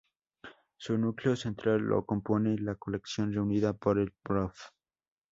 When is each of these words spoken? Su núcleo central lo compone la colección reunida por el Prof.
Su 0.77 0.97
núcleo 0.97 1.35
central 1.35 1.81
lo 1.81 2.07
compone 2.07 2.57
la 2.57 2.73
colección 2.73 3.31
reunida 3.31 3.73
por 3.73 3.99
el 3.99 4.11
Prof. 4.23 4.57